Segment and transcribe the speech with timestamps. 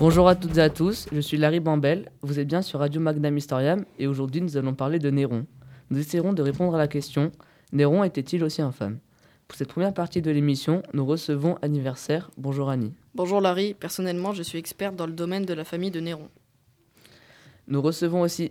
[0.00, 3.00] Bonjour à toutes et à tous, je suis Larry Bambel, vous êtes bien sur Radio
[3.00, 5.46] Magnam Historiam et aujourd'hui nous allons parler de Néron.
[5.90, 7.30] Nous essaierons de répondre à la question
[7.72, 8.98] Néron était-il aussi infâme
[9.46, 12.32] Pour cette première partie de l'émission, nous recevons Anniversaire.
[12.36, 12.92] Bonjour Annie.
[13.14, 16.28] Bonjour Larry, personnellement je suis experte dans le domaine de la famille de Néron.
[17.70, 18.50] Nous recevons aussi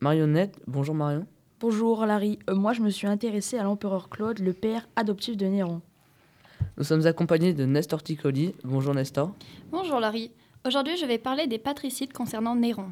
[0.00, 0.60] Marionnette.
[0.66, 1.26] Bonjour Marion.
[1.60, 5.46] Bonjour Larry, euh, moi je me suis intéressée à l'empereur Claude, le père adoptif de
[5.46, 5.80] Néron.
[6.76, 8.54] Nous sommes accompagnés de Nestor Ticoli.
[8.62, 9.34] Bonjour Nestor.
[9.70, 10.30] Bonjour Larry.
[10.66, 12.90] Aujourd'hui, je vais parler des patricides concernant Néron.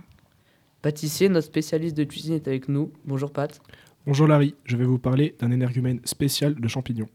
[0.81, 2.91] Pâtissier, notre spécialiste de cuisine est avec nous.
[3.05, 3.61] Bonjour Pat.
[4.07, 7.09] Bonjour Larry, je vais vous parler d'un énergumène spécial de champignons.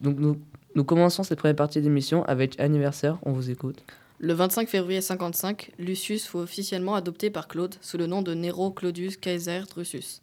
[0.00, 0.40] Donc nous,
[0.74, 3.84] nous commençons cette première partie d'émission avec anniversaire, on vous écoute.
[4.20, 8.72] Le 25 février 55, Lucius fut officiellement adopté par Claude sous le nom de Nero
[8.72, 10.22] Claudius Caesar Drusus.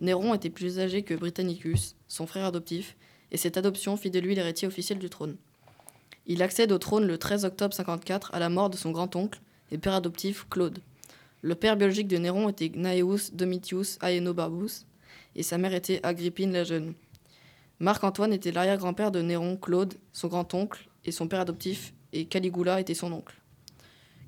[0.00, 2.96] Néron était plus âgé que Britannicus, son frère adoptif,
[3.30, 5.36] et cette adoption fit de lui l'héritier officiel du trône.
[6.26, 9.78] Il accède au trône le 13 octobre 54 à la mort de son grand-oncle et
[9.78, 10.80] père adoptif Claude.
[11.42, 14.86] Le père biologique de Néron était Gnaeus Domitius Aenobarbus
[15.36, 16.94] et sa mère était Agrippine la jeune.
[17.78, 22.94] Marc-Antoine était l'arrière-grand-père de Néron, Claude, son grand-oncle, et son père adoptif, et Caligula était
[22.94, 23.36] son oncle.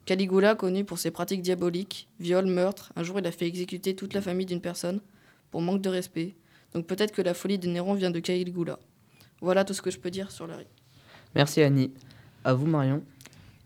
[0.04, 4.14] Caligula, connu pour ses pratiques diaboliques, viols, meurtres, un jour il a fait exécuter toute
[4.14, 5.00] la famille d'une personne
[5.50, 6.34] pour manque de respect.
[6.74, 8.78] Donc peut-être que la folie de Néron vient de Caligula.
[9.40, 10.66] Voilà tout ce que je peux dire sur Larry.
[11.34, 11.92] Merci Annie.
[12.44, 13.02] À vous Marion.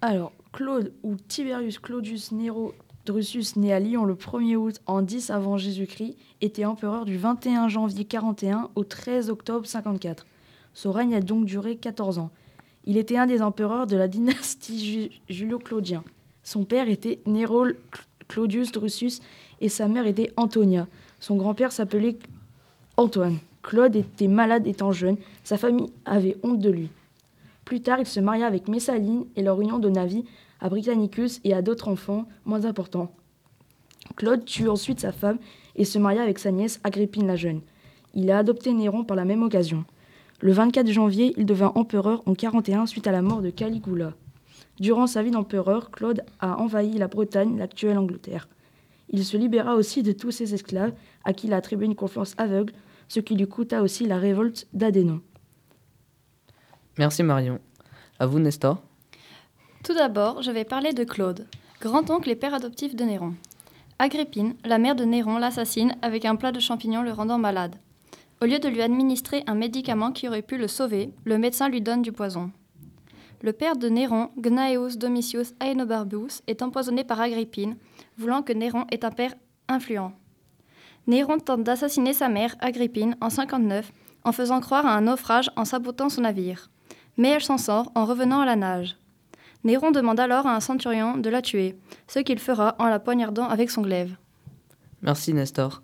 [0.00, 2.74] Alors, Claude ou Tiberius Claudius Nero
[3.06, 7.68] Drusus, né à Lyon le 1er août en 10 avant Jésus-Christ, était empereur du 21
[7.68, 10.26] janvier 41 au 13 octobre 54.
[10.74, 12.30] Son règne a donc duré 14 ans.
[12.84, 16.02] Il était un des empereurs de la dynastie Julio-Claudien.
[16.42, 17.66] Son père était Nero
[18.26, 19.20] Claudius Drusus
[19.60, 20.88] et sa mère était Antonia.
[21.20, 22.18] Son grand-père s'appelait
[22.96, 23.38] Antoine.
[23.62, 26.90] Claude était malade étant jeune, sa famille avait honte de lui.
[27.64, 30.24] Plus tard, il se maria avec Messaline et leur union donna vie
[30.60, 33.12] à Britannicus et à d'autres enfants moins importants.
[34.16, 35.38] Claude tue ensuite sa femme
[35.76, 37.60] et se maria avec sa nièce Agrippine la jeune.
[38.14, 39.84] Il a adopté Néron par la même occasion.
[40.42, 44.14] Le 24 janvier, il devint empereur en 41 suite à la mort de Caligula.
[44.80, 48.48] Durant sa vie d'empereur, Claude a envahi la Bretagne, l'actuelle Angleterre.
[49.10, 52.34] Il se libéra aussi de tous ses esclaves, à qui il a attribué une confiance
[52.38, 52.72] aveugle,
[53.06, 55.20] ce qui lui coûta aussi la révolte d'Adénon.
[56.98, 57.60] Merci Marion.
[58.18, 58.82] À vous Nestor.
[59.84, 61.46] Tout d'abord, je vais parler de Claude,
[61.80, 63.34] grand-oncle et père adoptif de Néron.
[64.00, 67.76] Agrippine, la mère de Néron, l'assassine avec un plat de champignons le rendant malade.
[68.42, 71.80] Au lieu de lui administrer un médicament qui aurait pu le sauver, le médecin lui
[71.80, 72.50] donne du poison.
[73.40, 77.76] Le père de Néron, Gnaeus Domitius Aenobarbus, est empoisonné par Agrippine,
[78.18, 79.34] voulant que Néron ait un père
[79.68, 80.12] influent.
[81.06, 83.92] Néron tente d'assassiner sa mère, Agrippine, en 59,
[84.24, 86.68] en faisant croire à un naufrage en sabotant son navire
[87.16, 88.96] mais elle s'en sort en revenant à la nage.
[89.64, 91.76] Néron demande alors à un centurion de la tuer,
[92.08, 94.16] ce qu'il fera en la poignardant avec son glaive.
[95.02, 95.82] Merci Nestor.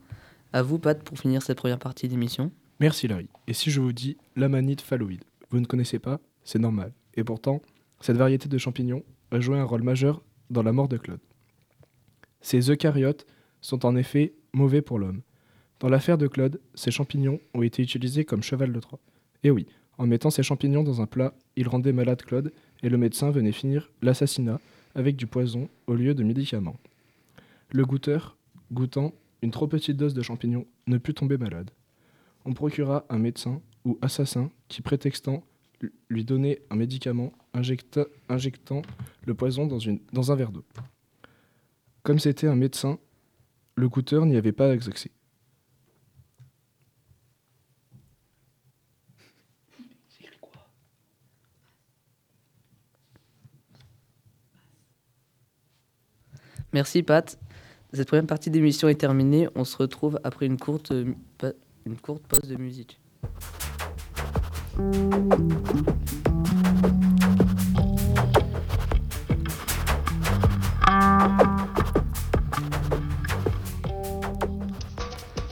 [0.59, 2.51] À vous Pat pour finir cette première partie d'émission.
[2.81, 3.29] Merci Larry.
[3.47, 6.93] Et si je vous dis l'amanite phalloïde, vous ne connaissez pas C'est normal.
[7.15, 7.63] Et pourtant,
[8.01, 10.21] cette variété de champignons a joué un rôle majeur
[10.51, 11.21] dans la mort de Claude.
[12.41, 13.25] Ces eucaryotes
[13.61, 15.23] sont en effet mauvais pour l'homme.
[15.79, 18.99] Dans l'affaire de Claude, ces champignons ont été utilisés comme cheval de Troie.
[19.45, 19.65] Et oui,
[19.97, 22.53] en mettant ses champignons dans un plat, il rendait malade Claude
[22.83, 24.59] et le médecin venait finir l'assassinat
[24.97, 26.81] avec du poison au lieu de médicaments.
[27.71, 28.37] Le goûteur,
[28.73, 29.13] goûtant
[29.43, 31.71] une trop petite dose de champignons, ne put tomber malade.
[32.45, 35.43] On procura un médecin ou assassin qui, prétextant
[36.09, 38.83] lui donner un médicament, injectant
[39.25, 40.65] le poison dans, un verre d'eau.
[42.03, 42.99] Comme c'était un médecin,
[43.77, 45.11] le goûteur n'y avait pas accès.
[56.73, 57.39] Merci Pat.
[57.95, 59.49] Cette première partie d'émission est terminée.
[59.55, 63.01] On se retrouve après une courte, une courte pause de musique.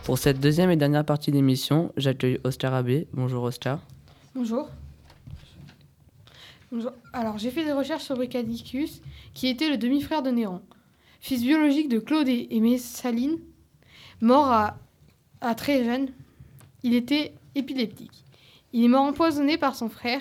[0.05, 3.09] Pour cette deuxième et dernière partie d'émission, j'accueille Oscar Abbé.
[3.15, 3.81] Bonjour Oscar.
[4.35, 4.69] Bonjour.
[6.71, 6.93] Bonjour.
[7.15, 9.01] Alors, j'ai fait des recherches sur Britannicus,
[9.33, 10.61] qui était le demi-frère de Néron
[11.27, 13.41] fils biologique de Claude et Messaline,
[14.21, 14.47] mort
[15.41, 16.11] à, très jeune.
[16.85, 18.25] Il était épileptique.
[18.73, 20.21] Il est mort empoisonné par son frère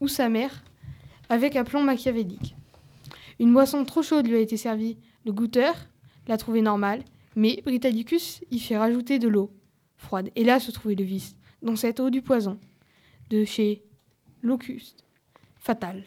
[0.00, 0.64] ou sa mère
[1.28, 2.56] avec un plan machiavélique.
[3.38, 4.96] Une boisson trop chaude lui a été servie.
[5.26, 5.74] Le goûteur
[6.26, 7.04] l'a trouvée normale,
[7.36, 9.50] mais Britannicus y fait rajouter de l'eau
[9.98, 10.30] froide.
[10.36, 12.58] Et là se trouvait le vice, dans cette eau du poison,
[13.28, 13.82] de chez
[14.40, 15.04] Locuste.
[15.58, 16.02] Fatal.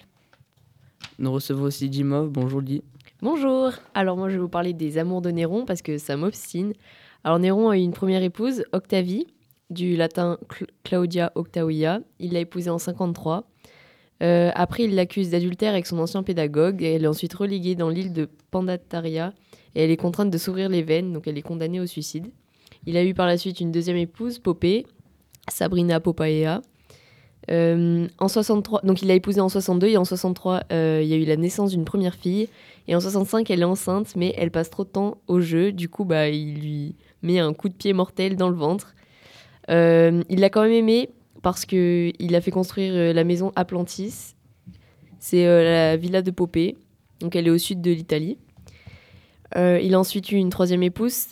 [1.19, 2.31] Nous recevons aussi Jimov.
[2.31, 2.81] Bonjour Di.
[3.21, 6.73] Bonjour, alors moi je vais vous parler des amours de Néron parce que ça m'obstine.
[7.23, 9.25] Alors Néron a eu une première épouse, Octavie,
[9.69, 11.99] du latin Cl- Claudia Octavia.
[12.19, 13.47] Il l'a épousée en 53.
[14.23, 17.89] Euh, après, il l'accuse d'adultère avec son ancien pédagogue et elle est ensuite reléguée dans
[17.89, 19.33] l'île de Pandataria
[19.75, 22.27] et elle est contrainte de s'ouvrir les veines, donc elle est condamnée au suicide.
[22.85, 24.85] Il a eu par la suite une deuxième épouse, Popée,
[25.49, 26.61] Sabrina Popaea.
[27.49, 31.13] Euh, en 63, donc il l'a épousée en 62 et en 63, euh, il y
[31.13, 32.49] a eu la naissance d'une première fille.
[32.87, 35.71] Et en 65, elle est enceinte, mais elle passe trop de temps au jeu.
[35.71, 38.95] Du coup, bah, il lui met un coup de pied mortel dans le ventre.
[39.69, 41.09] Euh, il l'a quand même aimé
[41.41, 44.35] parce qu'il a fait construire la maison Atlantis.
[45.19, 46.77] C'est la villa de Popée.
[47.19, 48.37] Donc elle est au sud de l'Italie.
[49.55, 51.27] Il a ensuite eu une troisième épouse,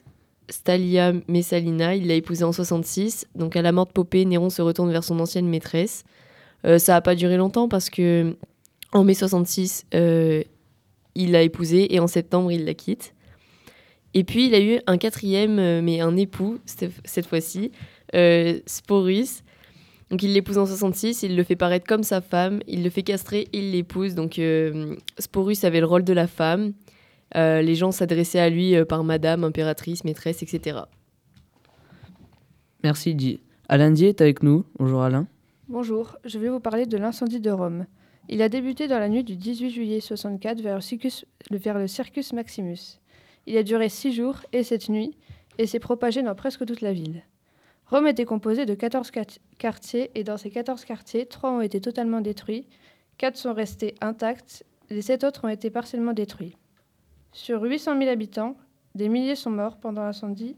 [0.50, 1.96] Stalia Messalina.
[1.96, 3.28] Il l'a épousée en 66.
[3.36, 6.04] Donc à la mort de Popée, Néron se retourne vers son ancienne maîtresse.
[6.66, 8.36] Euh, ça n'a pas duré longtemps parce que
[8.92, 10.44] en mai 66, euh,
[11.16, 13.14] il l'a épousée et en septembre, il la quitte.
[14.14, 17.72] Et puis, il a eu un quatrième, euh, mais un époux, cette fois-ci,
[18.66, 19.44] Sporus.
[20.10, 23.04] Donc, il l'épouse en 66, il le fait paraître comme sa femme, il le fait
[23.04, 24.16] castrer, il l'épouse.
[24.16, 24.40] Donc,
[25.20, 26.74] Sporus avait le rôle de la femme.
[27.36, 30.80] Euh, les gens s'adressaient à lui euh, par madame, impératrice, maîtresse, etc.
[32.84, 33.40] Merci Di.
[33.68, 34.66] Alain Di est avec nous.
[34.78, 35.28] Bonjour Alain.
[35.68, 37.88] Bonjour, je vais vous parler de l'incendie de Rome.
[38.30, 41.88] Il a débuté dans la nuit du 18 juillet 64 vers le Circus, vers le
[41.88, 43.00] Circus Maximus.
[43.48, 45.16] Il a duré six jours et sept nuits
[45.58, 47.24] et s'est propagé dans presque toute la ville.
[47.88, 51.80] Rome était composée de 14 quat- quartiers et dans ces 14 quartiers, trois ont été
[51.82, 52.68] totalement détruits,
[53.18, 56.56] quatre sont restés intacts, les sept autres ont été partiellement détruits.
[57.36, 58.56] Sur 800 000 habitants,
[58.96, 60.56] des milliers sont morts pendant l'incendie.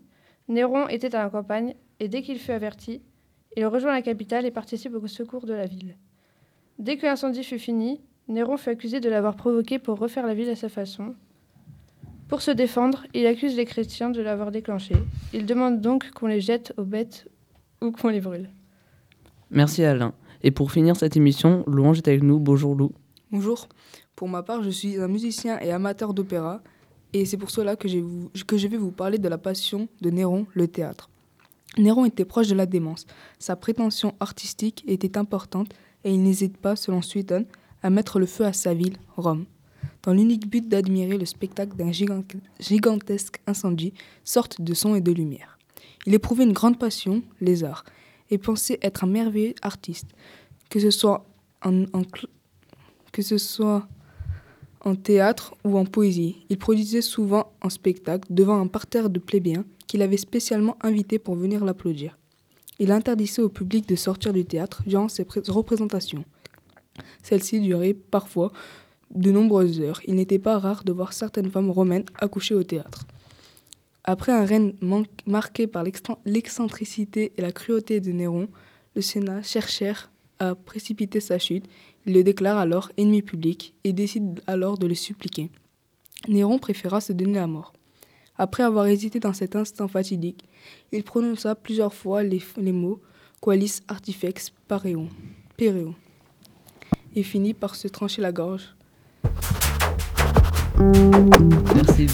[0.48, 3.02] Néron était à la campagne et dès qu'il fut averti,
[3.58, 5.98] il rejoint la capitale et participe au secours de la ville.
[6.78, 10.50] Dès que l'incendie fut fini, Néron fut accusé de l'avoir provoqué pour refaire la ville
[10.50, 11.16] à sa façon.
[12.28, 14.94] Pour se défendre, il accuse les chrétiens de l'avoir déclenché.
[15.34, 17.28] Il demande donc qu'on les jette aux bêtes
[17.82, 18.52] ou qu'on les brûle.
[19.50, 20.14] Merci Alain.
[20.44, 22.38] Et pour finir cette émission, Louange est avec nous.
[22.38, 22.92] Bonjour Lou.
[23.32, 23.68] Bonjour.
[24.18, 26.64] Pour ma part, je suis un musicien et amateur d'opéra,
[27.14, 30.68] et c'est pour cela que, je vais vous parler de la passion de Néron, le
[30.68, 31.12] théâtre.
[31.78, 33.06] Néron était proche de la démence.
[33.38, 35.72] Sa prétention artistique était importante
[36.04, 37.46] et il n'hésite pas, selon Suétone,
[37.84, 39.46] à mettre le feu à sa ville, Rome.
[40.02, 42.24] Dans l'unique but d'admirer le spectacle d'un gigant-
[42.60, 43.94] gigantesque incendie,
[44.24, 45.60] sorte de son et de lumière.
[46.08, 47.86] Il éprouvait une grande passion, les arts,
[48.32, 50.08] et pensait être un merveilleux artiste,
[50.72, 51.24] que ce soit
[51.64, 52.02] en, en
[53.12, 53.88] que ce soit
[54.88, 56.46] en théâtre ou en poésie.
[56.50, 61.36] Il produisait souvent un spectacle devant un parterre de plébéiens qu'il avait spécialement invités pour
[61.36, 62.18] venir l'applaudir.
[62.80, 66.24] Il interdisait au public de sortir du théâtre durant ses pré- représentations.
[67.22, 68.52] Celles-ci duraient parfois
[69.14, 70.00] de nombreuses heures.
[70.08, 73.06] Il n'était pas rare de voir certaines femmes romaines accoucher au théâtre.
[74.06, 74.74] Après un règne
[75.26, 75.84] marqué par
[76.26, 78.48] l'excentricité et la cruauté de Néron,
[78.96, 81.66] le Sénat cherchèrent à précipiter sa chute.
[82.06, 85.50] Il le déclare alors ennemi public et décide alors de le suppliquer.
[86.28, 87.74] Néron préféra se donner la mort.
[88.38, 90.44] Après avoir hésité dans cet instant fatidique,
[90.92, 92.42] il prononça plusieurs fois les,
[92.72, 93.02] mots
[93.42, 95.08] Qualis artifex pareo,
[95.58, 95.94] pereo
[97.16, 98.76] et finit par se trancher la gorge.
[101.76, 102.08] Merci.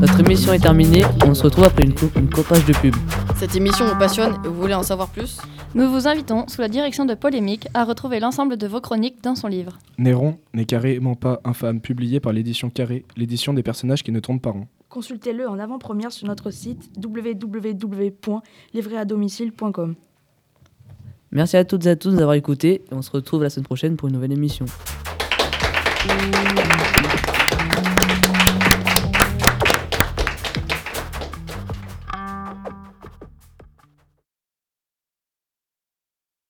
[0.00, 1.04] Notre émission est terminée.
[1.24, 2.96] On se retrouve après une, cou- une copage de pub.
[3.42, 5.40] Cette émission vous passionne et vous voulez en savoir plus
[5.74, 9.34] Nous vous invitons, sous la direction de Polémique, à retrouver l'ensemble de vos chroniques dans
[9.34, 9.80] son livre.
[9.98, 14.38] Néron n'est carrément pas infâme, publié par l'édition Carré, l'édition des personnages qui ne tournent
[14.38, 14.68] pas rond.
[14.88, 19.94] Consultez-le en avant-première sur notre site www.livréadomicile.com.
[21.32, 22.84] Merci à toutes et à tous d'avoir écouté.
[22.92, 24.66] Et on se retrouve la semaine prochaine pour une nouvelle émission.
[26.06, 26.61] Mmh.